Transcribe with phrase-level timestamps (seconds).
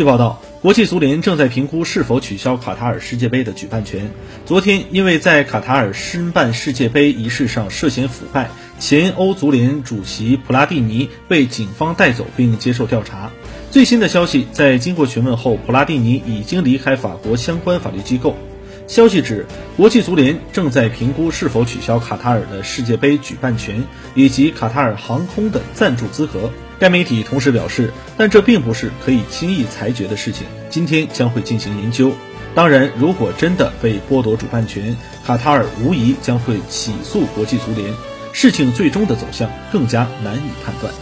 [0.00, 4.10] 据报道，国际足联正在评估是否取消卡塔尔世界杯的举办权。
[4.46, 13.30] 昨天，因为在卡塔尔申办世界杯仪式上涉嫌腐败，前欧足联主席普拉蒂尼被警方带走并接受调查。
[13.70, 18.34] 最新的消息，在经过询问后，普拉蒂尼已经离开法国相关法律机构。
[18.90, 19.46] 消息指，
[19.76, 23.84] 国际足联正在评估是否取消卡塔尔的世界杯举办权
[24.16, 26.50] 以及卡塔尔航空的赞助资格。
[26.80, 32.10] 该媒体同时表示，但这并不是可以轻易裁决的事情，今天将会进行研究。
[32.56, 37.94] 当然，如果真的被剥夺主办权，卡塔尔无疑将会起诉国际足联，
[38.32, 40.92] 事情最终的走向更加难以判断。